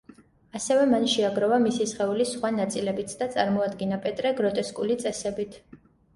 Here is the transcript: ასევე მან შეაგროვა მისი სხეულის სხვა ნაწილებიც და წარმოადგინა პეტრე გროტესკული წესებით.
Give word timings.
ასევე 0.59 0.85
მან 0.93 1.03
შეაგროვა 1.11 1.59
მისი 1.65 1.87
სხეულის 1.91 2.31
სხვა 2.37 2.51
ნაწილებიც 2.57 3.15
და 3.21 3.29
წარმოადგინა 3.37 4.01
პეტრე 4.09 4.35
გროტესკული 4.43 5.01
წესებით. 5.07 5.63